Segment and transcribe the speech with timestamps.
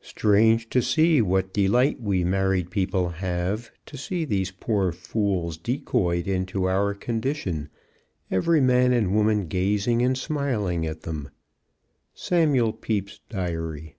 [0.00, 6.26] Strange to see what delight we married people have to see these poor fools decoyed
[6.26, 7.68] into our condition,
[8.32, 11.30] every man and woman gazing and smiling at them.
[12.16, 13.94] _Samuel Pepys' Diary.